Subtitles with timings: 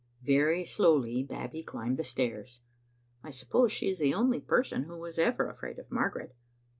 [0.23, 2.61] Very slowly Babbie climbed the stairs.
[3.23, 6.35] I suppose she is the only person who was ever afraid of Margaret.